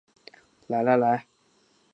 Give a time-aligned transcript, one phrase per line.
[0.65, 1.27] 来来来